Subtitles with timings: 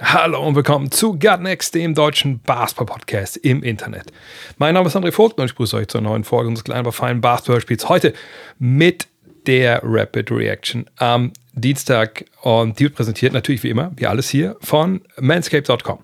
[0.00, 4.12] Hallo und willkommen zu Gut Next, dem deutschen Basketball-Podcast im Internet.
[4.56, 6.92] Mein Name ist André Vogt und ich grüße euch zur neuen Folge unseres kleinen, aber
[6.92, 7.88] feinen Basketball-Spiels.
[7.88, 8.12] Heute
[8.60, 9.08] mit
[9.48, 14.56] der Rapid Reaction am Dienstag und die wird präsentiert natürlich wie immer, wie alles hier,
[14.60, 15.98] von manscape.com.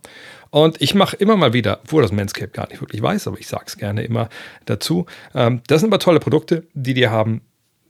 [0.50, 3.46] Und ich mache immer mal wieder, obwohl das Manscape gar nicht wirklich weiß, aber ich
[3.46, 4.28] sage es gerne immer
[4.64, 5.06] dazu.
[5.36, 7.42] Ähm, das sind aber tolle Produkte, die die haben.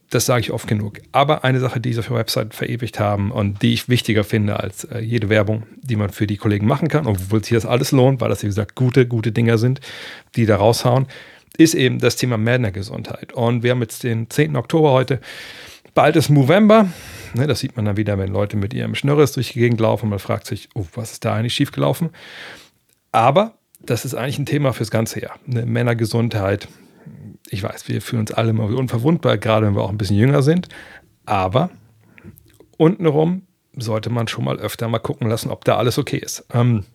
[0.09, 1.01] Das sage ich oft genug.
[1.11, 4.59] Aber eine Sache, die sie auf der Website verewigt haben und die ich wichtiger finde
[4.59, 7.91] als äh, jede Werbung, die man für die Kollegen machen kann, obwohl sich das alles
[7.91, 9.81] lohnt, weil das, wie gesagt, gute, gute Dinger sind,
[10.35, 11.07] die da raushauen,
[11.57, 13.33] ist eben das Thema Männergesundheit.
[13.33, 14.55] Und wir haben jetzt den 10.
[14.55, 15.19] Oktober heute.
[15.93, 16.89] Bald ist Movember.
[17.33, 20.09] Ne, das sieht man dann wieder, wenn Leute mit ihrem Schnörres durch die Gegend laufen.
[20.09, 22.09] Man fragt sich, oh, was ist da eigentlich schiefgelaufen?
[23.11, 25.39] Aber das ist eigentlich ein Thema fürs ganze Jahr.
[25.45, 26.67] Ne, Männergesundheit.
[27.49, 30.41] Ich weiß, wir fühlen uns alle immer unverwundbar, gerade wenn wir auch ein bisschen jünger
[30.41, 30.67] sind.
[31.25, 31.69] Aber
[32.77, 33.43] untenrum
[33.75, 36.45] sollte man schon mal öfter mal gucken lassen, ob da alles okay ist.
[36.53, 36.85] Ähm,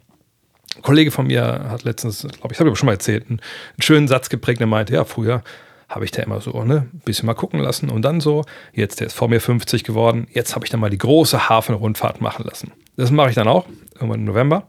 [0.77, 3.83] ein Kollege von mir hat letztens, glaube ich, habe ich schon mal erzählt, einen, einen
[3.83, 5.42] schönen Satz geprägt, der meinte, ja, früher
[5.89, 9.01] habe ich da immer so, ne, ein bisschen mal gucken lassen und dann so, jetzt
[9.01, 12.45] der ist vor mir 50 geworden, jetzt habe ich dann mal die große Hafenrundfahrt machen
[12.45, 12.73] lassen.
[12.97, 14.69] Das mache ich dann auch, irgendwann im November.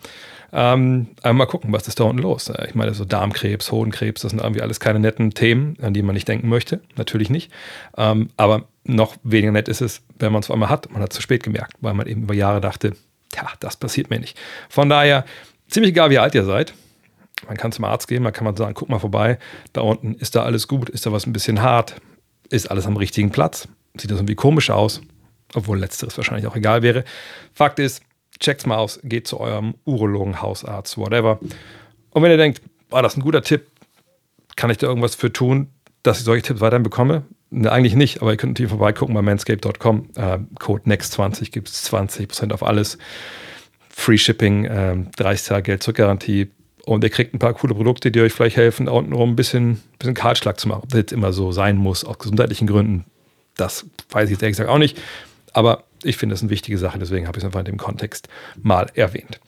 [0.53, 2.51] Ähm, aber mal gucken, was ist da unten los.
[2.67, 6.13] Ich meine, so Darmkrebs, Hodenkrebs, das sind irgendwie alles keine netten Themen, an die man
[6.13, 6.81] nicht denken möchte.
[6.97, 7.51] Natürlich nicht.
[7.97, 10.91] Ähm, aber noch weniger nett ist es, wenn man es auf einmal hat.
[10.91, 12.93] Man hat es zu spät gemerkt, weil man eben über Jahre dachte,
[13.29, 14.37] tja, das passiert mir nicht.
[14.69, 15.25] Von daher,
[15.69, 16.73] ziemlich egal, wie alt ihr seid.
[17.47, 19.39] Man kann zum Arzt gehen, man kann mal sagen, guck mal vorbei,
[19.73, 21.95] da unten ist da alles gut, ist da was ein bisschen hart,
[22.49, 23.67] ist alles am richtigen Platz,
[23.97, 25.01] sieht das irgendwie komisch aus,
[25.55, 27.03] obwohl letzteres wahrscheinlich auch egal wäre.
[27.51, 28.03] Fakt ist,
[28.41, 31.39] checkt's mal aus, geht zu eurem Urologen, Hausarzt, whatever.
[32.09, 33.67] Und wenn ihr denkt, war das ein guter Tipp,
[34.57, 35.69] kann ich da irgendwas für tun,
[36.03, 37.23] dass ich solche Tipps weiterhin bekomme?
[37.51, 40.09] Ne, eigentlich nicht, aber ihr könnt natürlich vorbeigucken bei manscape.com.
[40.15, 42.97] Äh, Code NEXT20 gibt es 20% auf alles.
[43.89, 46.49] Free Shipping, ähm, 30 Tage Geld zur Garantie.
[46.85, 49.81] Und ihr kriegt ein paar coole Produkte, die euch vielleicht helfen, da untenrum ein bisschen,
[49.99, 50.81] bisschen Kahlschlag zu machen.
[50.83, 53.05] Ob das jetzt immer so sein muss, aus gesundheitlichen Gründen,
[53.55, 54.99] das weiß ich jetzt ehrlich gesagt auch nicht.
[55.53, 58.27] Aber ich finde das eine wichtige Sache, deswegen habe ich es einfach in dem Kontext
[58.61, 59.39] mal erwähnt.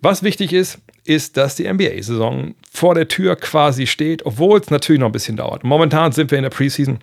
[0.00, 5.00] Was wichtig ist, ist, dass die NBA-Saison vor der Tür quasi steht, obwohl es natürlich
[5.00, 5.64] noch ein bisschen dauert.
[5.64, 6.98] Momentan sind wir in der Preseason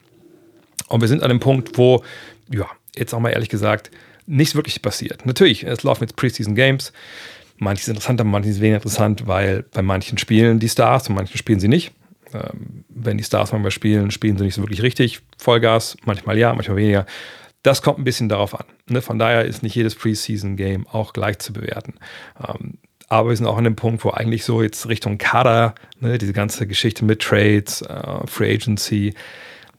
[0.90, 2.03] und wir sind an dem Punkt, wo,
[2.50, 3.91] ja, jetzt auch mal ehrlich gesagt,
[4.25, 5.25] nichts wirklich passiert.
[5.25, 6.91] Natürlich, es laufen jetzt Preseason Games.
[7.57, 11.38] Manche sind interessanter, manche sind weniger interessant, weil bei manchen spielen die Stars und manchen
[11.38, 11.91] spielen sie nicht.
[12.34, 15.97] Ähm, wenn die Stars manchmal spielen, spielen sie nicht so wirklich richtig Vollgas.
[16.06, 17.06] Manchmal ja, manchmal weniger.
[17.63, 18.66] Das kommt ein bisschen darauf an.
[18.88, 19.01] Ne?
[19.01, 21.95] Von daher ist nicht jedes Preseason-Game auch gleich zu bewerten.
[22.47, 22.78] Ähm,
[23.09, 26.34] aber wir sind auch an dem Punkt, wo eigentlich so jetzt Richtung Kader, ne, diese
[26.34, 29.13] ganze Geschichte mit Trades, äh, Free Agency,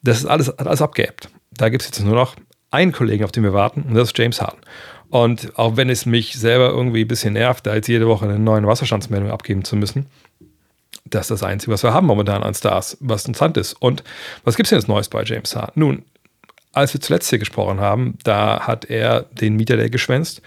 [0.03, 1.29] das ist alles, alles abgeebbt.
[1.51, 2.37] Da gibt es jetzt nur noch
[2.71, 4.61] einen Kollegen, auf den wir warten, und das ist James Harden.
[5.11, 8.39] Und auch wenn es mich selber irgendwie ein bisschen nervt, da jetzt jede Woche eine
[8.39, 10.07] neue Wasserstandsmeldung abgeben zu müssen,
[11.05, 13.73] das ist das Einzige, was wir haben momentan an Stars, was interessant ist.
[13.75, 14.05] Und
[14.45, 15.81] was gibt es denn jetzt Neues bei James Harden?
[15.81, 16.05] Nun,
[16.73, 20.43] als wir zuletzt hier gesprochen haben, da hat er den Mieter Day geschwänzt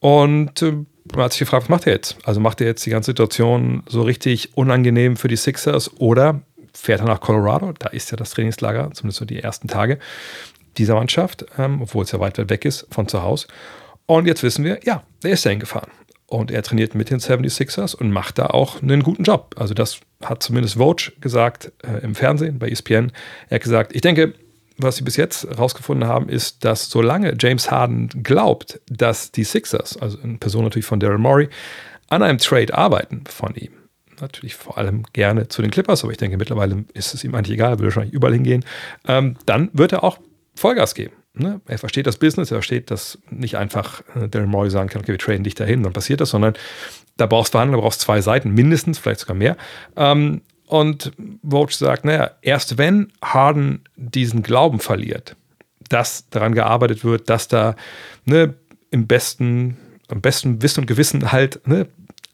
[0.00, 0.72] und äh,
[1.12, 2.16] man hat sich gefragt, was macht er jetzt?
[2.24, 6.42] Also macht er jetzt die ganze Situation so richtig unangenehm für die Sixers oder
[6.72, 7.72] fährt er nach Colorado?
[7.78, 9.98] Da ist ja das Trainingslager, zumindest so die ersten Tage
[10.76, 13.46] dieser Mannschaft, ähm, obwohl es ja weit, weit weg ist von zu Hause.
[14.06, 15.90] Und jetzt wissen wir, ja, er ist dahin gefahren.
[16.26, 19.54] Und er trainiert mit den 76ers und macht da auch einen guten Job.
[19.56, 23.12] Also das hat zumindest Vogue gesagt äh, im Fernsehen bei ESPN.
[23.50, 24.34] Er hat gesagt, ich denke,
[24.76, 29.96] was sie bis jetzt herausgefunden haben, ist, dass solange James Harden glaubt, dass die Sixers,
[29.96, 31.48] also in Person natürlich von Daryl Morey,
[32.08, 33.72] an einem Trade arbeiten von ihm,
[34.20, 37.54] natürlich vor allem gerne zu den Clippers, aber ich denke, mittlerweile ist es ihm eigentlich
[37.54, 38.64] egal, er will wahrscheinlich überall hingehen,
[39.06, 40.18] ähm, dann wird er auch
[40.54, 41.14] Vollgas geben.
[41.34, 41.60] Ne?
[41.66, 45.12] Er versteht das Business, er versteht, dass nicht einfach äh, Daryl Morey sagen kann, okay,
[45.12, 46.54] wir traden dich dahin, dann passiert das, sondern
[47.16, 49.56] da brauchst du Verhandlungen, da brauchst zwei Seiten, mindestens, vielleicht sogar mehr.
[49.96, 51.12] Ähm, und
[51.42, 55.36] Vogue sagt, naja, erst wenn Harden diesen Glauben verliert,
[55.88, 57.76] dass daran gearbeitet wird, dass da
[58.24, 58.54] ne,
[58.90, 59.76] im besten,
[60.08, 61.86] am besten Wissen und Gewissen halt ne,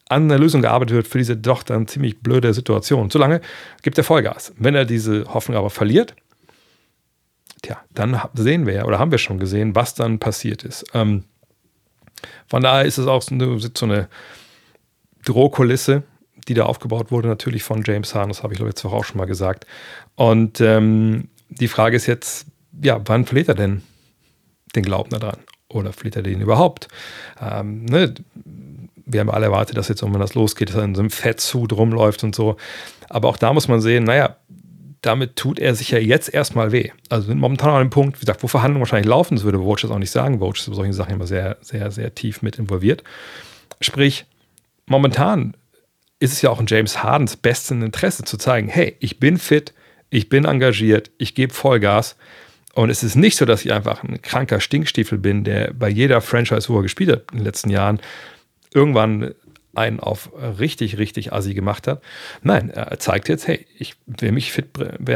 [0.09, 3.11] an einer Lösung gearbeitet wird für diese doch dann ziemlich blöde Situation.
[3.11, 3.41] Solange
[3.83, 4.53] gibt er Vollgas.
[4.57, 6.15] Wenn er diese Hoffnung aber verliert,
[7.63, 10.85] tja, dann sehen wir ja oder haben wir schon gesehen, was dann passiert ist.
[10.95, 11.25] Ähm,
[12.47, 14.09] von daher ist es auch so eine, so eine
[15.25, 16.03] Drohkulisse,
[16.51, 18.31] die da aufgebaut wurde, natürlich von James Harden.
[18.31, 19.67] Das habe ich, ich, jetzt auch schon mal gesagt.
[20.17, 22.47] Und ähm, die Frage ist jetzt,
[22.83, 23.83] ja, wann verliert er denn
[24.75, 25.37] den Glauben daran?
[25.69, 26.89] Oder verliert er den überhaupt?
[27.41, 28.15] Ähm, ne?
[29.07, 31.73] Wir haben alle erwartet, dass jetzt, wenn das losgeht, dass er in so einem Fettsuit
[31.73, 32.57] rumläuft und so.
[33.09, 34.37] Aber auch da muss man sehen, naja,
[35.03, 36.91] damit tut er sich ja jetzt erstmal weh.
[37.11, 39.79] Also sind momentan an einem Punkt, wie gesagt, wo Verhandlungen wahrscheinlich laufen, das würde Vogue
[39.81, 40.41] das auch nicht sagen.
[40.41, 43.05] Vogue ist bei solchen Sachen immer sehr, sehr, sehr tief mit involviert.
[43.81, 44.27] Sprich,
[44.87, 45.55] momentan
[46.21, 49.73] ist es ja auch in James Hardens bestem Interesse zu zeigen, hey, ich bin fit,
[50.11, 52.17] ich bin engagiert, ich gebe Vollgas.
[52.75, 56.21] Und es ist nicht so, dass ich einfach ein kranker Stinkstiefel bin, der bei jeder
[56.21, 58.01] Franchise, wo er gespielt hat in den letzten Jahren,
[58.73, 59.35] irgendwann
[59.75, 62.03] einen auf richtig, richtig assi gemacht hat.
[62.43, 64.69] Nein, er zeigt jetzt, hey, ich will mich fit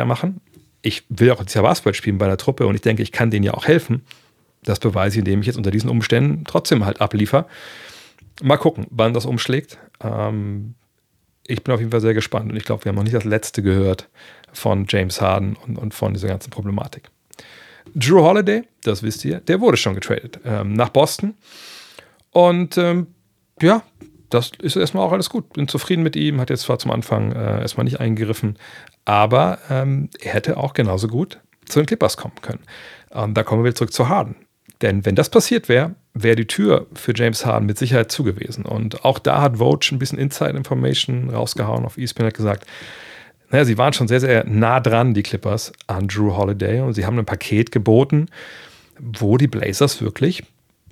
[0.07, 0.41] machen.
[0.83, 3.31] Ich will auch jetzt ja Basketball spielen bei der Truppe und ich denke, ich kann
[3.31, 4.03] denen ja auch helfen.
[4.62, 7.47] Das beweise ich, indem ich jetzt unter diesen Umständen trotzdem halt abliefer.
[8.43, 9.79] Mal gucken, wann das umschlägt.
[10.03, 10.75] Ähm,
[11.46, 13.25] ich bin auf jeden Fall sehr gespannt und ich glaube, wir haben noch nicht das
[13.25, 14.08] letzte gehört
[14.52, 17.11] von James Harden und, und von dieser ganzen Problematik.
[17.94, 21.35] Drew Holiday, das wisst ihr, der wurde schon getradet ähm, nach Boston.
[22.31, 23.08] Und ähm,
[23.61, 23.82] ja,
[24.31, 25.52] das ist erstmal auch alles gut.
[25.52, 28.58] Bin zufrieden mit ihm, hat jetzt zwar zum Anfang äh, erstmal nicht eingegriffen,
[29.05, 32.61] aber ähm, er hätte auch genauso gut zu den Clippers kommen können.
[33.32, 34.35] Da kommen wir zurück zu Harden.
[34.82, 38.64] Denn wenn das passiert wäre, wäre die Tür für James Harden mit Sicherheit zu gewesen.
[38.64, 42.66] Und auch da hat Vogue ein bisschen Inside Information rausgehauen auf ESPN hat gesagt,
[43.50, 46.81] naja, sie waren schon sehr, sehr nah dran, die Clippers, an Drew Holiday.
[46.81, 48.26] Und sie haben ein Paket geboten,
[48.99, 50.44] wo die Blazers wirklich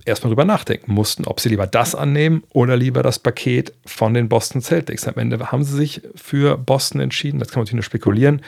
[0.05, 4.29] erstmal drüber nachdenken mussten, ob sie lieber das annehmen oder lieber das Paket von den
[4.29, 5.07] Boston Celtics.
[5.07, 7.39] Am Ende haben sie sich für Boston entschieden.
[7.39, 8.43] Das kann man natürlich nur spekulieren,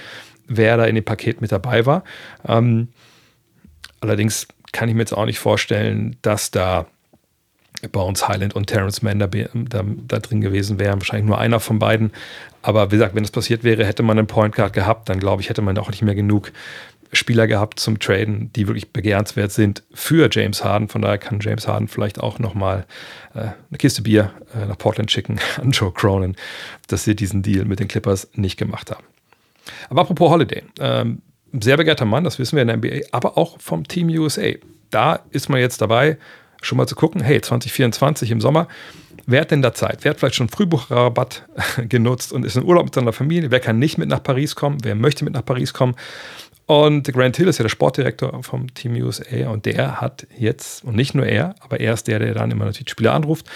[0.48, 2.02] wer da in dem Paket mit dabei war.
[2.46, 2.88] Ähm,
[4.00, 6.86] allerdings kann ich mir jetzt auch nicht vorstellen, dass da
[7.92, 11.00] Bones Highland und Terrence Mann da, da, da, drin gewesen wären.
[11.00, 12.12] Wahrscheinlich nur einer von beiden.
[12.62, 15.42] Aber wie gesagt, wenn das passiert wäre, hätte man einen Point Guard gehabt, dann glaube
[15.42, 16.52] ich, hätte man auch nicht mehr genug
[17.12, 20.88] Spieler gehabt zum Traden, die wirklich begehrenswert sind für James Harden.
[20.88, 22.86] Von daher kann James Harden vielleicht auch nochmal
[23.34, 26.34] äh, eine Kiste Bier äh, nach Portland schicken an Joe Cronin,
[26.88, 29.04] dass sie diesen Deal mit den Clippers nicht gemacht haben.
[29.88, 31.22] Aber apropos Holiday, ähm,
[31.62, 34.52] sehr begehrter Mann, das wissen wir in der NBA, aber auch vom Team USA.
[34.90, 36.18] Da ist man jetzt dabei,
[36.62, 38.68] schon mal zu gucken, hey, 2024 im Sommer,
[39.26, 39.98] wer hat denn da Zeit?
[40.02, 41.46] Wer hat vielleicht schon Frühbucherrabatt
[41.88, 43.50] genutzt und ist in Urlaub mit seiner Familie?
[43.50, 44.78] Wer kann nicht mit nach Paris kommen?
[44.82, 45.94] Wer möchte mit nach Paris kommen?
[46.66, 50.96] Und Grant Hill ist ja der Sportdirektor vom Team USA und der hat jetzt, und
[50.96, 53.46] nicht nur er, aber er ist der, der dann immer natürlich Spieler anruft.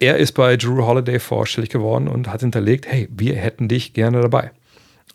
[0.00, 4.20] Er ist bei Drew Holiday vorstellig geworden und hat hinterlegt, hey, wir hätten dich gerne
[4.20, 4.50] dabei.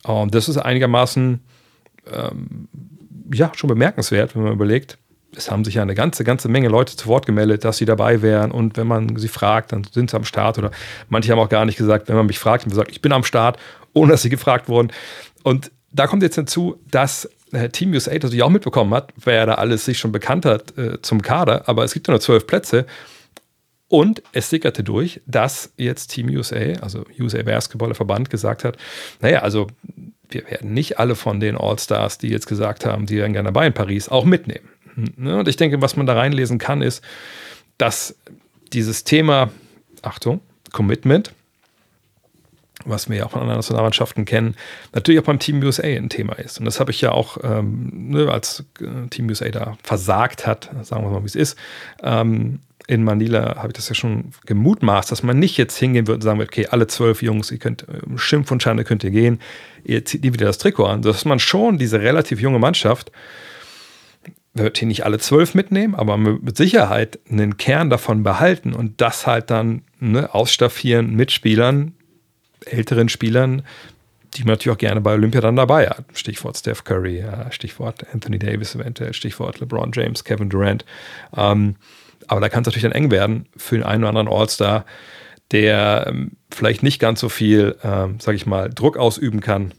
[0.04, 1.42] Und das ist einigermaßen,
[2.12, 2.68] ähm,
[3.34, 4.98] ja, schon bemerkenswert, wenn man überlegt,
[5.36, 8.22] es haben sich ja eine ganze, ganze Menge Leute zu Wort gemeldet, dass sie dabei
[8.22, 8.52] wären.
[8.52, 10.58] Und wenn man sie fragt, dann sind sie am Start.
[10.58, 10.72] Oder
[11.10, 13.24] manche haben auch gar nicht gesagt, wenn man mich fragt, und gesagt, ich bin am
[13.24, 13.58] Start,
[13.94, 14.92] ohne dass sie gefragt wurden.
[15.44, 19.56] Und da kommt jetzt hinzu, dass äh, Team USA natürlich auch mitbekommen hat, wer da
[19.56, 22.86] alles sich schon bekannt hat äh, zum Kader, aber es gibt ja nur zwölf Plätze.
[23.90, 28.76] Und es sickerte durch, dass jetzt Team USA, also USA Basketball Verband, gesagt hat,
[29.22, 29.68] naja, also
[30.30, 33.68] wir werden nicht alle von den All-Stars, die jetzt gesagt haben, die wären gerne dabei
[33.68, 34.68] in Paris, auch mitnehmen.
[35.16, 35.38] Ne?
[35.38, 37.04] Und ich denke, was man da reinlesen kann, ist,
[37.78, 38.16] dass
[38.74, 39.52] dieses Thema,
[40.02, 40.42] Achtung,
[40.72, 41.34] Commitment,
[42.86, 44.56] was wir ja auch von anderen Nationalmannschaften kennen,
[44.94, 46.60] natürlich auch beim Team USA ein Thema ist.
[46.60, 50.70] Und das habe ich ja auch, ähm, ne, als äh, Team USA da versagt hat,
[50.84, 51.58] sagen wir mal, wie es ist,
[52.04, 56.16] ähm, in Manila habe ich das ja schon gemutmaßt, dass man nicht jetzt hingehen würde
[56.16, 59.12] und sagen wird, okay, alle zwölf Jungs, ihr könnt äh, Schimpf und Schande könnt ihr
[59.12, 59.40] gehen,
[59.84, 63.12] ihr zieht nie wieder das Trikot an, dass man schon diese relativ junge Mannschaft
[64.54, 69.28] wird hier nicht alle zwölf mitnehmen, aber mit Sicherheit einen Kern davon behalten und das
[69.28, 71.94] halt dann ne, ausstaffieren mit Spielern,
[72.66, 73.64] älteren Spielern,
[74.34, 76.06] die man natürlich auch gerne bei Olympia dann dabei hat.
[76.14, 80.86] Stichwort Steph Curry, Stichwort Anthony Davis eventuell, Stichwort LeBron James, Kevin Durant.
[81.36, 81.76] Ähm,
[82.28, 84.86] aber da kann es natürlich dann eng werden für den einen oder anderen All-Star,
[85.52, 89.74] der ähm, vielleicht nicht ganz so viel, ähm, sage ich mal, Druck ausüben kann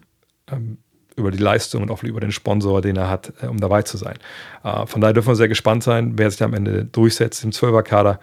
[0.51, 0.79] ähm,
[1.17, 3.97] über die Leistung und auch über den Sponsor, den er hat, äh, um dabei zu
[3.97, 4.19] sein.
[4.65, 8.21] Äh, von daher dürfen wir sehr gespannt sein, wer sich am Ende durchsetzt im 12er-Kader.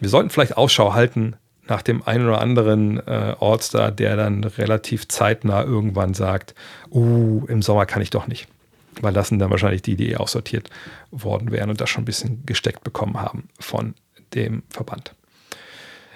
[0.00, 5.08] Wir sollten vielleicht Ausschau halten nach dem einen oder anderen äh, All-Star, der dann relativ
[5.08, 6.54] zeitnah irgendwann sagt,
[6.90, 8.48] uh, im Sommer kann ich doch nicht.
[9.02, 10.70] Sind dann wahrscheinlich die, die aussortiert
[11.10, 13.94] worden wären und das schon ein bisschen gesteckt bekommen haben von
[14.34, 15.14] dem Verband.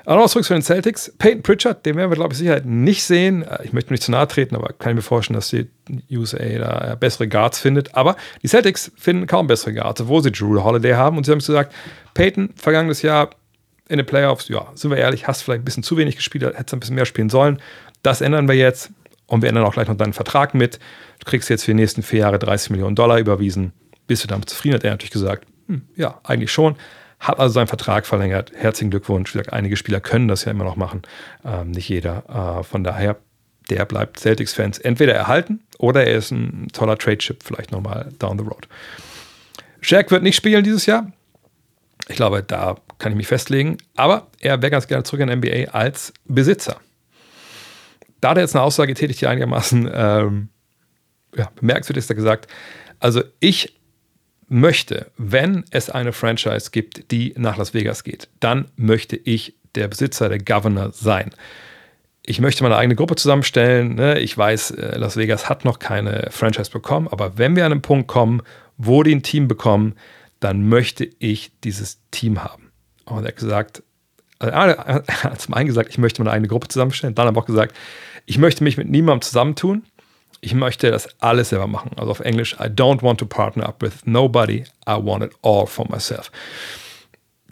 [0.08, 1.12] Aber noch zurück zu den Celtics.
[1.18, 3.42] Peyton Pritchard, den werden wir, glaube ich, sicher nicht sehen.
[3.42, 5.68] Äh, ich möchte nicht zu nahe treten, aber kann ich mir vorstellen, dass die
[6.10, 7.94] USA da bessere Guards findet.
[7.94, 11.18] Aber die Celtics finden kaum bessere Guards, obwohl sie Drew Holiday haben.
[11.18, 11.74] Und sie haben gesagt,
[12.14, 13.28] Peyton, vergangenes Jahr
[13.90, 16.72] in den Playoffs, ja, sind wir ehrlich, hast vielleicht ein bisschen zu wenig gespielt, hättest
[16.72, 17.60] ein bisschen mehr spielen sollen.
[18.02, 18.90] Das ändern wir jetzt
[19.28, 20.80] und wir ändern auch gleich noch deinen Vertrag mit.
[21.20, 23.72] Du kriegst jetzt für die nächsten vier Jahre 30 Millionen Dollar überwiesen.
[24.08, 24.74] Bist du damit zufrieden?
[24.74, 26.76] Hat er natürlich gesagt, hm, ja, eigentlich schon.
[27.20, 28.52] Hat also seinen Vertrag verlängert.
[28.54, 29.34] Herzlichen Glückwunsch.
[29.34, 31.02] Wie gesagt, einige Spieler können das ja immer noch machen,
[31.44, 32.58] ähm, nicht jeder.
[32.60, 33.16] Äh, von daher,
[33.70, 38.44] der bleibt Celtics-Fans entweder erhalten oder er ist ein toller Trade-Chip, vielleicht nochmal down the
[38.44, 38.66] road.
[39.80, 41.12] Shaq wird nicht spielen dieses Jahr.
[42.08, 43.76] Ich glaube, da kann ich mich festlegen.
[43.94, 46.80] Aber er wäre ganz gerne zurück in der NBA als Besitzer.
[48.20, 50.48] Da hat er jetzt eine Aussage tätigt, die einigermaßen ähm,
[51.36, 52.48] ja, bemerkenswert ist, er gesagt,
[53.00, 53.78] also ich
[54.48, 59.88] möchte, wenn es eine Franchise gibt, die nach Las Vegas geht, dann möchte ich der
[59.88, 61.30] Besitzer, der Governor sein.
[62.24, 63.94] Ich möchte meine eigene Gruppe zusammenstellen.
[63.94, 64.18] Ne?
[64.18, 67.82] Ich weiß, äh, Las Vegas hat noch keine Franchise bekommen, aber wenn wir an einen
[67.82, 68.42] Punkt kommen,
[68.76, 69.94] wo die ein Team bekommen,
[70.40, 72.70] dann möchte ich dieses Team haben.
[73.04, 73.82] Und er hat gesagt,
[74.38, 77.46] also er hat zum einen gesagt, ich möchte meine eigene Gruppe zusammenstellen, dann aber auch
[77.46, 77.74] gesagt,
[78.26, 79.84] ich möchte mich mit niemandem zusammentun.
[80.40, 81.90] Ich möchte das alles selber machen.
[81.96, 84.64] Also auf Englisch, I don't want to partner up with nobody.
[84.88, 86.30] I want it all for myself.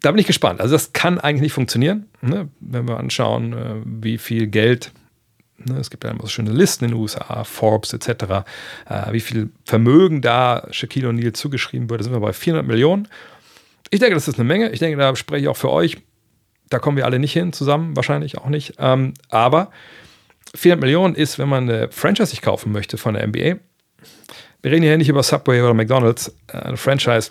[0.02, 0.60] Da bin ich gespannt.
[0.60, 2.48] Also das kann eigentlich nicht funktionieren, ne?
[2.60, 4.92] wenn wir anschauen, äh, wie viel Geld
[5.58, 8.44] Ne, es gibt ja immer so schöne Listen in den USA, Forbes etc.,
[8.88, 12.00] äh, wie viel Vermögen da Shaquille O'Neal zugeschrieben wird.
[12.00, 13.08] Da sind wir bei 400 Millionen.
[13.90, 14.70] Ich denke, das ist eine Menge.
[14.70, 15.96] Ich denke, da spreche ich auch für euch.
[16.68, 18.74] Da kommen wir alle nicht hin zusammen, wahrscheinlich auch nicht.
[18.78, 19.70] Ähm, aber
[20.54, 23.56] 400 Millionen ist, wenn man eine Franchise sich kaufen möchte von der NBA.
[24.62, 26.34] Wir reden hier nicht über Subway oder McDonald's.
[26.48, 27.30] Äh, eine Franchise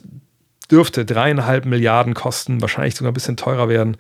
[0.72, 3.98] dürfte dreieinhalb Milliarden kosten, wahrscheinlich sogar ein bisschen teurer werden.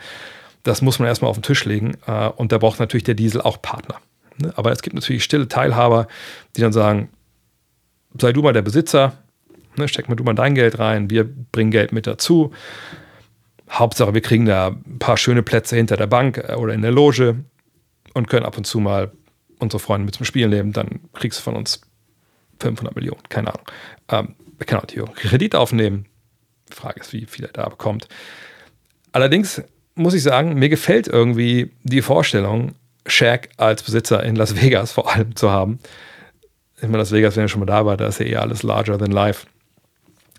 [0.63, 1.97] Das muss man erstmal auf den Tisch legen.
[2.07, 3.99] Äh, und da braucht natürlich der Diesel auch Partner.
[4.37, 4.53] Ne?
[4.55, 6.07] Aber es gibt natürlich stille Teilhaber,
[6.55, 7.09] die dann sagen,
[8.19, 9.13] sei du mal der Besitzer,
[9.75, 12.51] ne, steck mal du mal dein Geld rein, wir bringen Geld mit dazu.
[13.79, 16.91] Hauptsache, wir kriegen da ein paar schöne Plätze hinter der Bank äh, oder in der
[16.91, 17.43] Loge
[18.13, 19.11] und können ab und zu mal
[19.59, 20.73] unsere Freunde mit zum Spielen nehmen.
[20.73, 21.81] Dann kriegst du von uns
[22.59, 23.65] 500 Millionen, keine Ahnung.
[24.09, 26.05] Ähm, wir können auch Kredit aufnehmen.
[26.69, 28.07] Die Frage ist, wie viel er da bekommt.
[29.11, 29.61] Allerdings
[29.95, 32.73] muss ich sagen, mir gefällt irgendwie die Vorstellung,
[33.05, 35.79] Shaq als Besitzer in Las Vegas vor allem zu haben.
[36.77, 38.63] Ich meine, Las Vegas, wenn er schon mal da war, da ist ja eh alles
[38.63, 39.47] larger than life.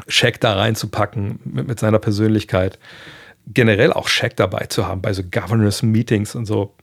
[0.08, 2.78] Shaq da reinzupacken mit, mit seiner Persönlichkeit.
[3.46, 6.74] Generell auch Shaq dabei zu haben bei so Governors Meetings und so.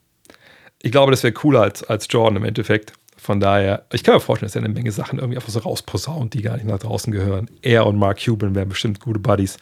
[0.82, 2.94] Ich glaube, das wäre cooler als, als Jordan im Endeffekt.
[3.18, 6.34] Von daher, ich kann mir vorstellen, dass er eine Menge Sachen irgendwie einfach so rausposaunt,
[6.34, 7.50] die gar nicht nach draußen gehören.
[7.62, 9.58] Er und Mark Cuban wären bestimmt gute Buddies.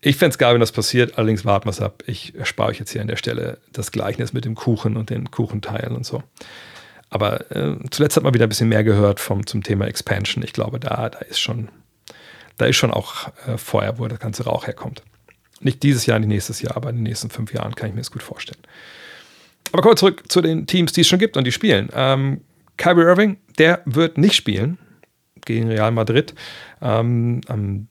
[0.00, 2.02] Ich fände es geil, wenn das passiert, allerdings warten wir es ab.
[2.06, 5.30] Ich erspare euch jetzt hier an der Stelle das Gleichnis mit dem Kuchen und den
[5.30, 6.22] Kuchenteilen und so.
[7.10, 10.42] Aber äh, zuletzt hat man wieder ein bisschen mehr gehört vom, zum Thema Expansion.
[10.42, 11.68] Ich glaube, da, da ist schon,
[12.56, 15.02] da ist schon auch äh, Feuer, wo das ganze Rauch herkommt.
[15.64, 18.00] Nicht dieses Jahr, nicht nächstes Jahr, aber in den nächsten fünf Jahren kann ich mir
[18.00, 18.60] das gut vorstellen.
[19.72, 21.88] Aber kommen wir zurück zu den Teams, die es schon gibt und die spielen.
[21.94, 22.42] Ähm,
[22.76, 24.78] Kyrie Irving, der wird nicht spielen
[25.44, 26.34] gegen Real Madrid
[26.80, 27.88] ähm, am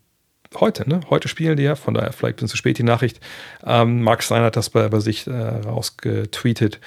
[0.59, 1.01] heute, ne?
[1.09, 3.19] Heute spielen die ja, von daher vielleicht ein bisschen zu spät die Nachricht.
[3.65, 6.79] Ähm, Mark Stein hat das bei, bei sich äh, rausgetweetet.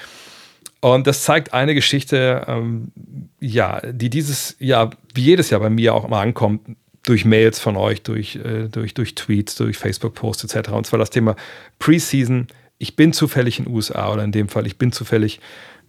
[0.80, 2.92] Und das zeigt eine Geschichte, ähm,
[3.40, 6.76] ja, die dieses Jahr, wie jedes Jahr bei mir auch immer ankommt,
[7.06, 10.70] durch Mails von euch, durch, äh, durch, durch Tweets, durch Facebook-Posts etc.
[10.70, 11.36] Und zwar das Thema
[11.78, 12.48] Preseason.
[12.78, 15.40] Ich bin zufällig in den USA oder in dem Fall, ich bin zufällig,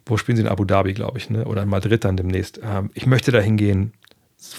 [0.05, 1.43] wo spielen sie in Abu Dhabi, glaube ich, ne?
[1.45, 2.61] oder in Madrid dann demnächst.
[2.63, 3.93] Ähm, ich möchte da hingehen.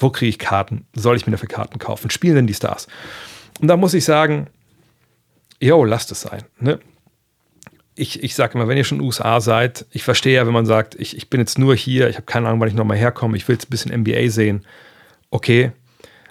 [0.00, 0.86] Wo kriege ich Karten?
[0.94, 2.10] Soll ich mir dafür Karten kaufen?
[2.10, 2.88] Spielen denn die Stars?
[3.60, 4.48] Und da muss ich sagen,
[5.60, 6.42] jo, lasst es sein.
[6.58, 6.80] Ne?
[7.94, 10.52] Ich, ich sage immer, wenn ihr schon in den USA seid, ich verstehe ja, wenn
[10.52, 12.96] man sagt, ich, ich bin jetzt nur hier, ich habe keine Ahnung, wann ich nochmal
[12.96, 14.64] herkomme, ich will jetzt ein bisschen NBA sehen.
[15.30, 15.70] Okay,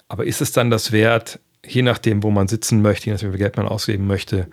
[0.07, 3.33] aber ist es dann das wert, je nachdem, wo man sitzen möchte, je nachdem, wie
[3.33, 4.47] viel Geld man ausgeben möchte,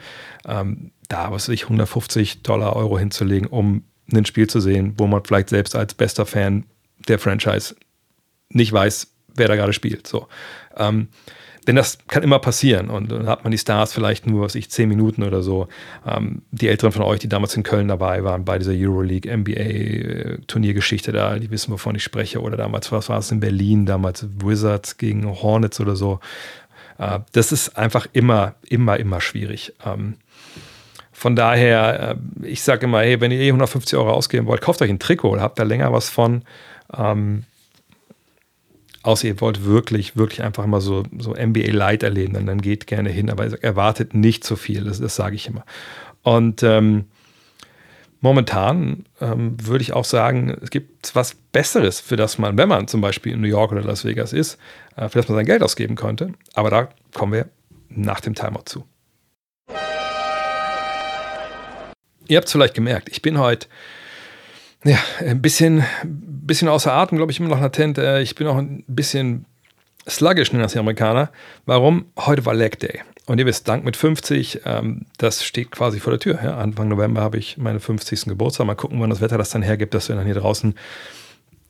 [0.47, 5.07] ähm, da, was weiß ich, 150 Dollar, Euro hinzulegen, um ein Spiel zu sehen, wo
[5.07, 6.65] man vielleicht selbst als bester Fan
[7.09, 7.75] der Franchise
[8.49, 10.07] nicht weiß, wer da gerade spielt.
[10.07, 10.29] So.
[10.77, 11.09] Ähm,
[11.67, 14.71] denn das kann immer passieren und dann hat man die Stars vielleicht nur, was ich,
[14.71, 15.69] zehn Minuten oder so.
[16.07, 21.13] Ähm, die Älteren von euch, die damals in Köln dabei waren, bei dieser Euroleague, NBA-Turniergeschichte
[21.13, 22.41] da, die wissen, wovon ich spreche.
[22.41, 26.21] Oder damals, was war es in Berlin, damals Wizards gegen Hornets oder so.
[26.99, 29.73] Äh, das ist einfach immer, immer, immer schwierig.
[29.85, 30.15] Ähm,
[31.13, 34.83] von daher, äh, ich sage immer, hey, wenn ihr eh 150 Euro ausgeben wollt, kauft
[34.83, 36.43] euch ein Trikot, habt da länger was von.
[36.97, 37.45] Ähm,
[39.05, 42.87] Außer ihr wollt wirklich, wirklich einfach mal so, so NBA Light erleben, dann, dann geht
[42.87, 45.67] gerne hin, aber erwartet nicht zu viel, das, das sage ich immer.
[46.23, 47.05] Und ähm,
[48.23, 52.89] momentan ähm, würde ich auch sagen, es gibt was Besseres, für das man, wenn man
[52.89, 54.57] zum Beispiel in New York oder Las Vegas ist,
[54.97, 56.33] äh, für das man sein Geld ausgeben könnte.
[56.55, 57.51] Aber da kommen wir
[57.91, 58.87] nach dem Timer zu.
[62.27, 63.69] Ihr habt es vielleicht gemerkt, ich bin heute
[64.85, 65.83] ja, ein bisschen,
[66.47, 67.99] bisschen außer Atem, glaube ich, immer noch latent.
[67.99, 69.47] Äh, ich bin auch ein bisschen
[70.09, 71.31] sluggish, nennen das die Amerikaner.
[71.67, 72.07] Warum?
[72.19, 73.01] Heute war Leg Day.
[73.27, 76.39] Und ihr wisst, Dank mit 50, ähm, das steht quasi vor der Tür.
[76.43, 76.59] Ja?
[76.59, 78.27] Anfang November habe ich meine 50.
[78.27, 78.67] Geburtstag.
[78.67, 80.75] Mal gucken, wann das Wetter das dann hergibt, dass wir dann hier draußen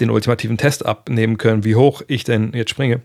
[0.00, 3.00] den ultimativen Test abnehmen können, wie hoch ich denn jetzt springe.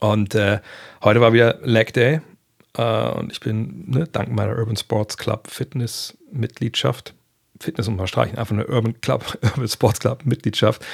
[0.00, 0.60] Und äh,
[1.02, 2.20] heute war wieder Leg Day.
[2.76, 7.14] Äh, und ich bin ne, dank meiner Urban Sports Club Fitness Mitgliedschaft
[7.60, 10.84] Fitness und mal streichen, einfach eine Urban Club, Urban Sports Club Mitgliedschaft.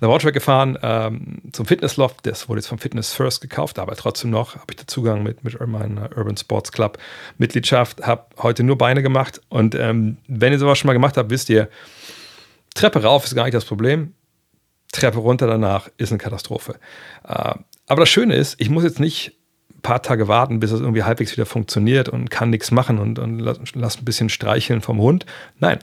[0.00, 4.30] Nach Braunschweig gefahren ähm, zum Fitnessloft, das wurde jetzt vom Fitness First gekauft, aber trotzdem
[4.30, 6.98] noch habe ich den Zugang mit, mit meiner Urban Sports Club
[7.38, 11.30] Mitgliedschaft, habe heute nur Beine gemacht und ähm, wenn ihr sowas schon mal gemacht habt,
[11.30, 11.68] wisst ihr,
[12.74, 14.12] Treppe rauf ist gar nicht das Problem,
[14.92, 16.76] Treppe runter danach ist eine Katastrophe.
[17.26, 17.54] Äh,
[17.86, 19.32] aber das Schöne ist, ich muss jetzt nicht
[19.82, 23.38] paar Tage warten, bis es irgendwie halbwegs wieder funktioniert und kann nichts machen und, und
[23.38, 25.26] lass, ein bisschen streicheln vom Hund.
[25.60, 25.78] Nein,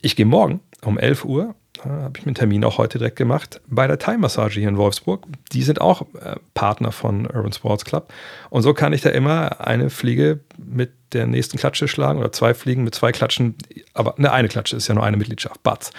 [0.00, 1.54] ich gehe morgen um 11 Uhr,
[1.84, 4.68] äh, habe ich mir einen Termin auch heute direkt gemacht, bei der Time Massage hier
[4.68, 5.24] in Wolfsburg.
[5.52, 8.12] Die sind auch äh, Partner von Urban Sports Club.
[8.50, 12.54] Und so kann ich da immer eine Fliege mit der nächsten Klatsche schlagen oder zwei
[12.54, 13.54] Fliegen mit zwei Klatschen.
[13.94, 15.92] Aber ne, eine Klatsche ist ja nur eine Mitgliedschaft, Batz.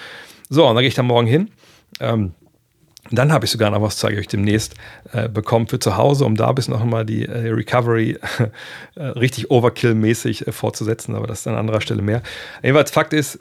[0.49, 1.51] So, und dann gehe ich da morgen hin.
[1.99, 2.33] Ähm,
[3.11, 4.75] dann habe ich sogar noch was, zeige ich euch demnächst,
[5.11, 8.17] äh, bekommen für zu Hause, um da bis noch mal die äh, Recovery
[8.95, 12.21] äh, richtig Overkill-mäßig äh, fortzusetzen, aber das ist an anderer Stelle mehr.
[12.61, 13.39] Jedenfalls, Fakt ist,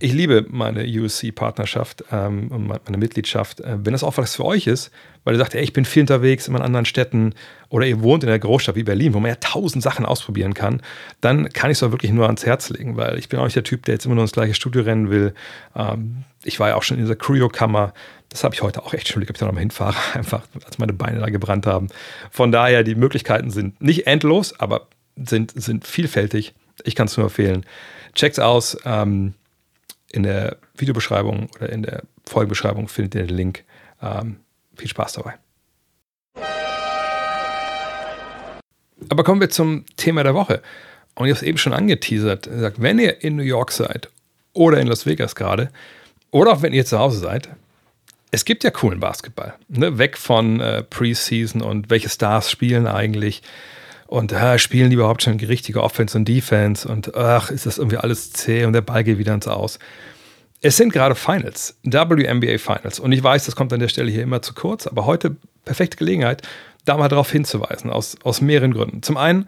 [0.00, 3.60] ich liebe meine USC-Partnerschaft ähm, meine Mitgliedschaft.
[3.60, 4.90] Äh, wenn das auch was für euch ist,
[5.24, 7.34] weil ihr sagt, ey, ich bin viel unterwegs in anderen Städten
[7.68, 10.82] oder ihr wohnt in einer Großstadt wie Berlin, wo man ja tausend Sachen ausprobieren kann,
[11.20, 13.56] dann kann ich es auch wirklich nur ans Herz legen, weil ich bin auch nicht
[13.56, 15.34] der Typ, der jetzt immer nur ins gleiche Studio rennen will.
[15.74, 17.92] Ähm, ich war ja auch schon in dieser Cryo-Kammer.
[18.30, 20.92] Das habe ich heute auch echt schon, ob ich da nochmal hinfahre, einfach als meine
[20.92, 21.88] Beine da gebrannt haben.
[22.30, 26.54] Von daher, die Möglichkeiten sind nicht endlos, aber sind, sind vielfältig.
[26.84, 27.64] Ich kann es nur empfehlen.
[28.14, 28.76] Checkt's aus.
[28.84, 29.34] Ähm,
[30.10, 33.64] in der Videobeschreibung oder in der Folgenbeschreibung findet ihr den Link.
[34.00, 34.40] Ähm,
[34.74, 35.34] viel Spaß dabei.
[39.10, 40.62] Aber kommen wir zum Thema der Woche.
[41.14, 42.48] Und ich habe es eben schon angeteasert.
[42.50, 44.08] Sagt, wenn ihr in New York seid
[44.54, 45.70] oder in Las Vegas gerade
[46.30, 47.48] oder auch wenn ihr zu Hause seid,
[48.30, 49.54] es gibt ja coolen Basketball.
[49.68, 49.98] Ne?
[49.98, 53.42] Weg von äh, Preseason und welche Stars spielen eigentlich.
[54.06, 56.88] Und äh, spielen die überhaupt schon richtige Offense und Defense?
[56.88, 59.78] Und ach, ist das irgendwie alles zäh und der Ball geht wieder ins Aus.
[60.60, 62.98] Es sind gerade Finals, WNBA Finals.
[62.98, 65.96] Und ich weiß, das kommt an der Stelle hier immer zu kurz, aber heute perfekte
[65.96, 66.42] Gelegenheit,
[66.84, 69.02] da mal darauf hinzuweisen, aus, aus mehreren Gründen.
[69.02, 69.46] Zum einen,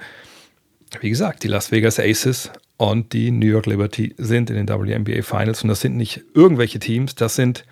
[1.01, 5.21] wie gesagt, die Las Vegas Aces und die New York Liberty sind in den WNBA
[5.21, 5.63] Finals.
[5.63, 7.67] Und das sind nicht irgendwelche Teams, das sind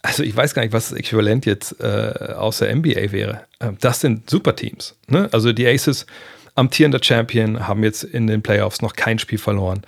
[0.00, 3.42] also ich weiß gar nicht, was das Äquivalent jetzt äh, aus der NBA wäre.
[3.60, 4.96] Ähm, das sind super Teams.
[5.06, 5.28] Ne?
[5.32, 6.06] Also die Aces,
[6.54, 9.82] amtierender Champion, haben jetzt in den Playoffs noch kein Spiel verloren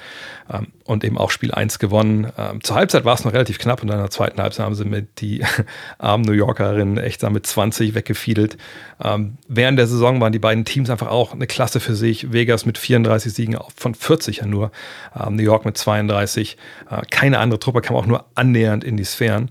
[0.50, 2.32] ähm, und eben auch Spiel 1 gewonnen.
[2.38, 4.86] Ähm, zur Halbzeit war es noch relativ knapp und in der zweiten Halbzeit haben sie
[4.86, 5.44] mit die
[5.98, 8.56] armen New Yorkerinnen echt damit 20 weggefiedelt.
[9.02, 12.32] Ähm, während der Saison waren die beiden Teams einfach auch eine Klasse für sich.
[12.32, 14.72] Vegas mit 34 Siegen von 40 ja nur,
[15.14, 16.56] ähm, New York mit 32.
[16.90, 19.50] Äh, keine andere Truppe kam auch nur annähernd in die Sphären.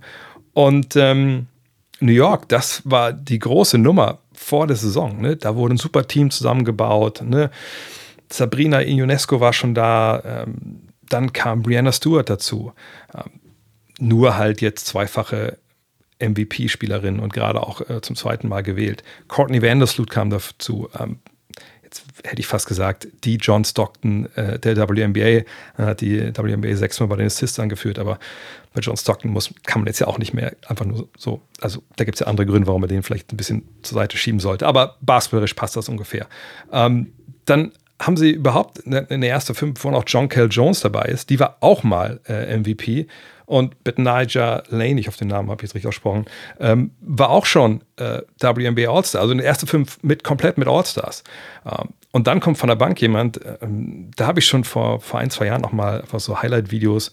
[0.54, 1.48] Und ähm,
[2.00, 5.22] New York, das war die große Nummer vor der Saison.
[5.22, 5.36] Ne?
[5.36, 7.22] Da wurde ein super Team zusammengebaut.
[7.24, 7.50] Ne?
[8.32, 10.22] Sabrina Ionesco war schon da.
[10.26, 12.74] Ähm, dann kam Brianna Stewart dazu.
[13.14, 13.40] Ähm,
[14.00, 15.58] nur halt jetzt zweifache
[16.20, 19.04] MVP-Spielerin und gerade auch äh, zum zweiten Mal gewählt.
[19.28, 20.90] Courtney Vandersloot kam dazu.
[21.00, 21.20] Ähm,
[22.24, 25.46] hätte ich fast gesagt, die John Stockton äh, der WNBA.
[25.78, 28.20] Er hat die WNBA sechsmal bei den Assists angeführt, aber
[28.74, 31.84] bei John Stockton muss, kann man jetzt ja auch nicht mehr einfach nur so, also
[31.96, 34.40] da gibt es ja andere Gründe, warum man den vielleicht ein bisschen zur Seite schieben
[34.40, 34.66] sollte.
[34.68, 36.28] Aber basketballerisch passt das ungefähr.
[36.72, 37.14] Ähm,
[37.46, 37.72] dann
[38.06, 41.40] haben sie überhaupt in der ersten fünf, wo noch John Kell Jones dabei ist, die
[41.40, 43.08] war auch mal äh, MVP.
[43.46, 46.26] Und Betnaja Lane, ich hoffe, den Namen habe ich jetzt richtig ausgesprochen,
[46.60, 50.68] ähm, war auch schon äh, WNBA All-Star, also in der ersten fünf mit, komplett mit
[50.68, 51.24] All-Stars.
[51.66, 55.20] Ähm, und dann kommt von der Bank jemand, ähm, da habe ich schon vor, vor
[55.20, 57.12] ein, zwei Jahren noch mal einfach so Highlight-Videos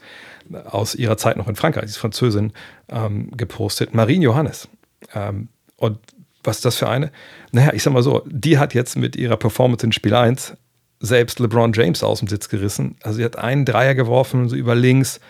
[0.65, 2.53] aus ihrer Zeit noch in Frankreich, sie ist Französin,
[2.89, 3.95] ähm, gepostet.
[3.95, 4.69] Marine Johannes.
[5.15, 5.99] Ähm, und
[6.43, 7.11] was ist das für eine?
[7.53, 10.57] Naja, ich sag mal so, die hat jetzt mit ihrer Performance in Spiel 1
[11.01, 12.97] selbst LeBron James aus dem Sitz gerissen.
[13.03, 15.21] Also sie hat einen Dreier geworfen, so über links,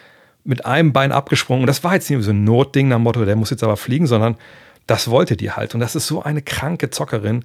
[0.44, 1.62] mit einem Bein abgesprungen.
[1.62, 3.76] Und das war jetzt nicht so ein Notding nach dem Motto, der muss jetzt aber
[3.76, 4.36] fliegen, sondern
[4.86, 5.74] das wollte die halt.
[5.74, 7.44] Und das ist so eine kranke Zockerin.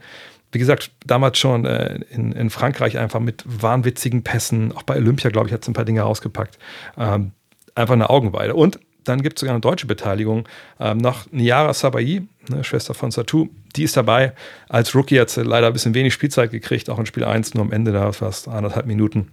[0.52, 4.72] Wie gesagt, damals schon äh, in, in, Frankreich einfach mit wahnwitzigen Pässen.
[4.72, 6.58] Auch bei Olympia, glaube ich, hat sie ein paar Dinge rausgepackt.
[6.98, 7.32] Ähm,
[7.76, 8.56] einfach eine Augenweide.
[8.56, 10.48] Und dann gibt es sogar eine deutsche Beteiligung.
[10.80, 14.34] Ähm, noch Niara Sabai, ne, Schwester von Satu, die ist dabei.
[14.68, 17.64] Als Rookie hat sie leider ein bisschen wenig Spielzeit gekriegt, auch in Spiel 1, nur
[17.64, 19.32] am Ende da fast anderthalb Minuten.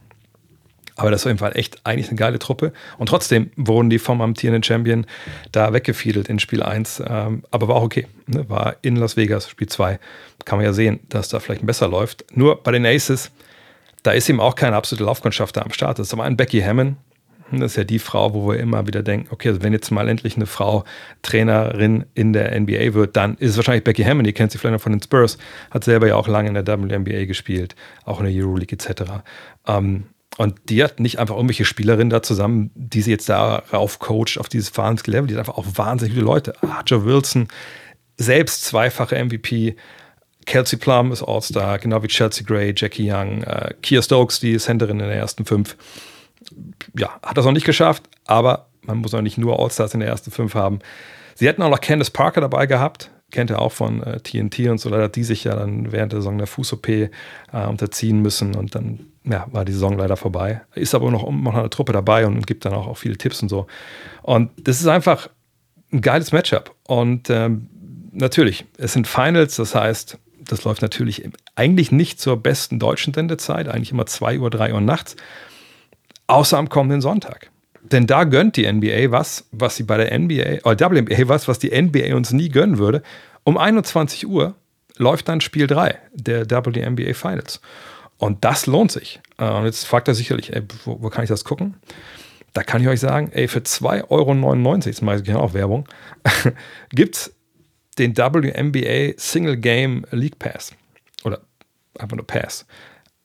[0.96, 2.72] Aber das ist auf jeden Fall echt eigentlich eine geile Truppe.
[2.98, 5.06] Und trotzdem wurden die vom amtierenden Champion
[5.50, 7.02] da weggefiedelt in Spiel 1.
[7.06, 8.06] Ähm, aber war auch okay.
[8.26, 8.48] Ne?
[8.48, 9.98] War in Las Vegas, Spiel 2.
[10.44, 12.24] Kann man ja sehen, dass da vielleicht besser läuft.
[12.34, 13.30] Nur bei den Aces,
[14.02, 15.98] da ist eben auch keine absolute Laufkundschaft da am Start.
[15.98, 16.96] Das ist aber ein Becky Hammond.
[17.60, 20.08] Das ist ja die Frau, wo wir immer wieder denken, okay, also wenn jetzt mal
[20.08, 20.84] endlich eine Frau
[21.22, 24.74] Trainerin in der NBA wird, dann ist es wahrscheinlich Becky Hammond, die kennt sie vielleicht
[24.74, 25.38] noch von den Spurs,
[25.70, 29.22] hat selber ja auch lange in der WNBA gespielt, auch in der Euroleague etc.
[29.66, 30.04] Ähm,
[30.38, 34.48] und die hat nicht einfach irgendwelche Spielerinnen da zusammen, die sie jetzt darauf coacht, auf
[34.48, 35.26] dieses wahnsinnige Level.
[35.28, 36.54] Die hat einfach auch wahnsinnig viele Leute.
[36.62, 37.48] Archer Wilson,
[38.16, 39.76] selbst zweifache MVP.
[40.46, 45.00] Kelsey Plum ist All-Star, genau wie Chelsea Gray, Jackie Young, äh, Kia Stokes, die Centerin
[45.00, 45.76] in der ersten fünf.
[46.96, 50.08] Ja, hat das noch nicht geschafft, aber man muss auch nicht nur All-Stars in der
[50.08, 50.80] ersten fünf haben.
[51.34, 54.78] Sie hätten auch noch Candace Parker dabei gehabt, kennt ihr auch von äh, TNT und
[54.78, 57.10] so, leider hat die sich ja dann während der Saison der Fuß-OP äh,
[57.66, 60.62] unterziehen müssen und dann ja, war die Saison leider vorbei.
[60.74, 63.48] Ist aber noch, noch eine Truppe dabei und gibt dann auch, auch viele Tipps und
[63.48, 63.66] so.
[64.22, 65.30] Und das ist einfach
[65.92, 66.74] ein geiles Matchup.
[66.86, 67.68] Und ähm,
[68.12, 73.68] natürlich, es sind Finals, das heißt, das läuft natürlich eigentlich nicht zur besten deutschen Sendezeit,
[73.68, 75.16] eigentlich immer 2 Uhr, 3 Uhr nachts,
[76.32, 77.50] außer am kommenden Sonntag.
[77.82, 81.58] Denn da gönnt die NBA was, was sie bei der NBA, oder WNBA was, was
[81.58, 83.02] die NBA uns nie gönnen würde.
[83.44, 84.54] Um 21 Uhr
[84.96, 87.60] läuft dann Spiel 3 der WNBA Finals.
[88.18, 89.20] Und das lohnt sich.
[89.38, 91.74] Äh, und jetzt fragt er sicherlich, ey, wo, wo, kann ich das gucken?
[92.52, 95.88] Da kann ich euch sagen, ey, für 2,99 Euro, das mache ich gerne auch Werbung,
[96.90, 97.34] gibt es
[97.98, 100.72] den WNBA Single Game League Pass.
[101.24, 101.40] Oder
[101.98, 102.66] einfach nur Pass.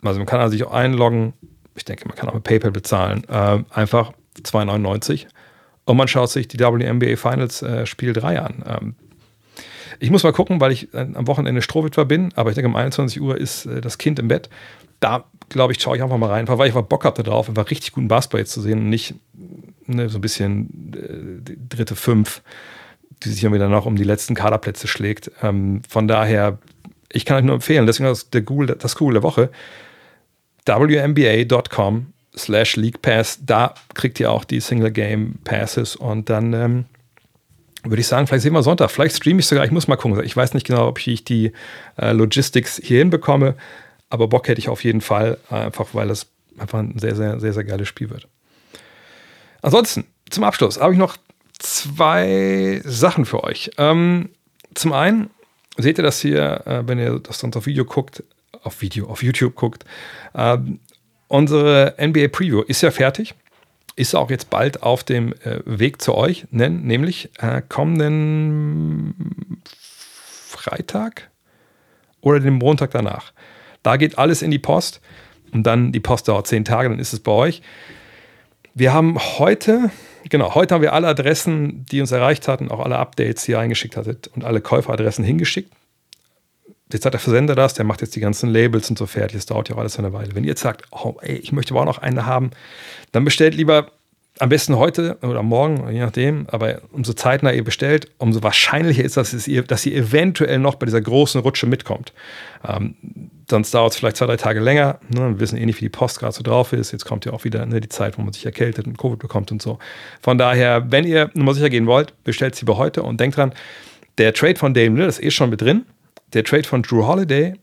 [0.03, 1.33] Also man kann also sich auch einloggen.
[1.77, 3.23] Ich denke, man kann auch mit PayPal bezahlen.
[3.29, 4.11] Äh, einfach
[4.41, 5.27] 2,99.
[5.85, 8.63] Und man schaut sich die WNBA Finals äh, Spiel 3 an.
[8.67, 8.95] Ähm,
[9.99, 12.75] ich muss mal gucken, weil ich äh, am Wochenende Strohwitwer bin, aber ich denke, um
[12.75, 14.49] 21 Uhr ist äh, das Kind im Bett.
[14.99, 17.69] Da, glaube ich, schaue ich einfach mal rein, weil ich einfach Bock habe darauf, einfach
[17.69, 19.15] richtig guten Basketball jetzt zu sehen und nicht
[19.85, 22.41] ne, so ein bisschen äh, dritte Fünf,
[23.23, 25.31] die sich dann wieder noch um die letzten Kaderplätze schlägt.
[25.41, 26.57] Ähm, von daher,
[27.11, 29.49] ich kann euch nur empfehlen, deswegen das, der Google, das Google der Woche,
[30.67, 33.39] WNBA.com slash League Pass.
[33.45, 36.85] Da kriegt ihr auch die Single Game Passes und dann ähm,
[37.83, 38.91] würde ich sagen, vielleicht sehen wir Sonntag.
[38.91, 39.65] Vielleicht streame ich sogar.
[39.65, 40.23] Ich muss mal gucken.
[40.23, 41.51] Ich weiß nicht genau, ob ich die
[41.97, 43.55] äh, Logistics hier hinbekomme,
[44.09, 46.27] aber Bock hätte ich auf jeden Fall, einfach weil es
[46.57, 48.27] einfach ein sehr, sehr, sehr, sehr geiles Spiel wird.
[49.61, 51.17] Ansonsten, zum Abschluss habe ich noch
[51.59, 53.71] zwei Sachen für euch.
[53.77, 54.29] Ähm,
[54.73, 55.29] zum einen
[55.77, 58.23] seht ihr das hier, äh, wenn ihr das sonst auf Video guckt,
[58.67, 59.85] auf Video, auf YouTube guckt,
[60.33, 60.57] äh,
[61.27, 63.35] Unsere NBA Preview ist ja fertig.
[63.95, 69.61] Ist auch jetzt bald auf dem äh, Weg zu euch, nämlich äh, kommenden
[70.47, 71.29] Freitag
[72.21, 73.33] oder den Montag danach.
[73.83, 75.01] Da geht alles in die Post
[75.51, 77.61] und dann die Post dauert zehn Tage, dann ist es bei euch.
[78.75, 79.89] Wir haben heute,
[80.29, 83.59] genau, heute haben wir alle Adressen, die uns erreicht hatten, auch alle Updates, die ihr
[83.59, 85.71] eingeschickt hattet und alle Käuferadressen hingeschickt
[86.91, 89.37] jetzt hat der Versender das, der macht jetzt die ganzen Labels und so fertig.
[89.37, 90.35] Das dauert ja auch alles eine Weile.
[90.35, 92.51] Wenn ihr jetzt sagt, oh, ey, ich möchte aber auch noch eine haben,
[93.11, 93.91] dann bestellt lieber
[94.39, 99.17] am besten heute oder morgen, je nachdem, aber umso zeitnah ihr bestellt, umso wahrscheinlicher ist
[99.17, 102.13] das, dass ihr, dass ihr eventuell noch bei dieser großen Rutsche mitkommt.
[102.67, 102.95] Ähm,
[103.49, 104.99] sonst dauert es vielleicht zwei, drei Tage länger.
[105.09, 105.29] Ne?
[105.29, 106.91] Wir wissen eh nicht, wie die Post gerade so drauf ist.
[106.91, 109.51] Jetzt kommt ja auch wieder ne, die Zeit, wo man sich erkältet und Covid bekommt
[109.51, 109.79] und so.
[110.21, 113.37] Von daher, wenn ihr nur mal sicher gehen wollt, bestellt sie bei heute und denkt
[113.37, 113.53] dran,
[114.17, 115.85] der Trade von Dame Lillard ist eh schon mit drin
[116.33, 117.53] der Trade von Drew Holiday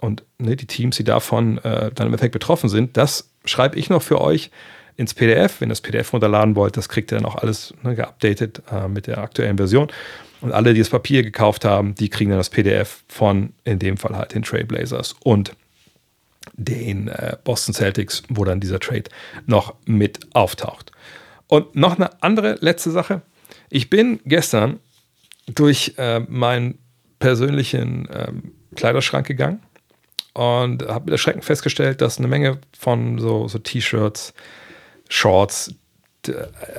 [0.00, 3.90] und ne, die Teams, die davon äh, dann im Effekt betroffen sind, das schreibe ich
[3.90, 4.50] noch für euch
[4.96, 5.60] ins PDF.
[5.60, 8.88] Wenn ihr das PDF runterladen wollt, das kriegt ihr dann auch alles ne, geupdatet äh,
[8.88, 9.88] mit der aktuellen Version.
[10.40, 13.96] Und alle, die das Papier gekauft haben, die kriegen dann das PDF von, in dem
[13.96, 15.56] Fall halt den Trailblazers und
[16.52, 19.04] den äh, Boston Celtics, wo dann dieser Trade
[19.46, 20.92] noch mit auftaucht.
[21.46, 23.22] Und noch eine andere letzte Sache.
[23.70, 24.80] Ich bin gestern
[25.46, 26.78] durch äh, mein
[27.18, 29.62] persönlichen ähm, Kleiderschrank gegangen
[30.34, 34.34] und habe mit Erschrecken festgestellt, dass eine Menge von so, so T-Shirts,
[35.08, 35.74] Shorts,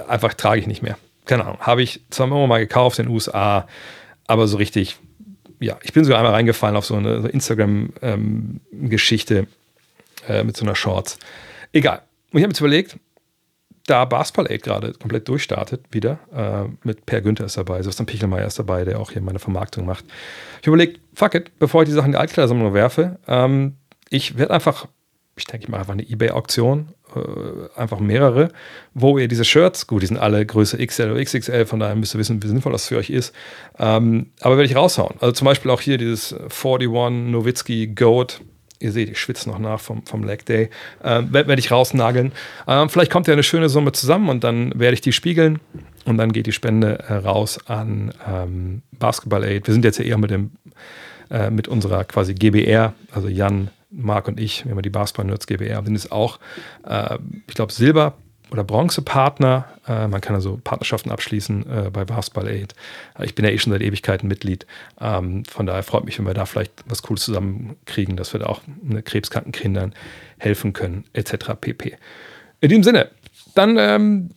[0.07, 0.97] einfach trage ich nicht mehr.
[1.25, 1.59] Keine Ahnung.
[1.59, 3.67] Habe ich zwar immer mal gekauft in den USA,
[4.27, 4.97] aber so richtig,
[5.59, 9.47] ja, ich bin sogar einmal reingefallen auf so eine so Instagram-Geschichte ähm,
[10.27, 11.19] äh, mit so einer Shorts.
[11.71, 12.01] Egal.
[12.31, 12.97] Und ich habe mir jetzt überlegt,
[13.87, 18.47] da Basketball 8 gerade komplett durchstartet, wieder, äh, mit Per Günther ist dabei, Sebastian Pichelmeier
[18.47, 20.05] ist dabei, der auch hier meine Vermarktung macht.
[20.61, 23.75] Ich überlege, fuck it, bevor ich die Sachen in die Altkleidersammlung werfe, ähm,
[24.09, 24.87] ich werde einfach,
[25.35, 28.49] ich denke, ich mache einfach eine Ebay-Auktion, äh, einfach mehrere,
[28.93, 32.15] wo ihr diese Shirts, gut, die sind alle Größe XL oder XXL, von daher müsst
[32.15, 33.35] ihr wissen, wie sinnvoll das für euch ist,
[33.77, 35.17] ähm, aber werde ich raushauen.
[35.19, 38.41] Also zum Beispiel auch hier dieses 41 Nowitzki Goat
[38.79, 40.69] Ihr seht, ich schwitze noch nach vom, vom Leg Day.
[41.03, 42.31] Ähm, werde werd ich rausnageln.
[42.67, 45.59] Ähm, vielleicht kommt ja eine schöne Summe zusammen und dann werde ich die spiegeln.
[46.05, 49.67] Und dann geht die Spende äh, raus an ähm, Basketball Aid.
[49.67, 50.51] Wir sind jetzt ja eher mit, dem,
[51.31, 55.47] äh, mit unserer quasi GBR, also Jan, Marc und ich, wir haben die Basketball Nerds
[55.47, 56.39] GBR, sind es auch,
[56.87, 58.13] äh, ich glaube, Silber
[58.51, 59.65] oder Bronzepartner.
[59.87, 62.73] Äh, man kann also Partnerschaften abschließen äh, bei Basketball Aid.
[63.23, 64.65] Ich bin ja eh schon seit Ewigkeiten Mitglied.
[64.99, 68.47] Ähm, von daher freut mich, wenn wir da vielleicht was Cooles zusammenkriegen, dass wir da
[68.47, 69.93] auch ne, krebskranken Kindern
[70.37, 71.53] helfen können, etc.
[71.59, 71.97] pp.
[72.61, 73.09] In diesem Sinne,
[73.53, 74.29] dann ähm,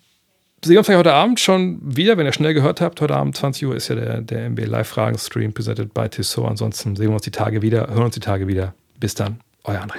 [0.64, 3.00] sehen wir uns heute Abend schon wieder, wenn ihr schnell gehört habt.
[3.00, 6.48] Heute Abend 20 Uhr ist ja der, der MB Live-Fragen-Stream presented by Tissot.
[6.48, 8.74] Ansonsten sehen wir uns die Tage wieder, hören uns die Tage wieder.
[8.98, 9.98] Bis dann, euer André.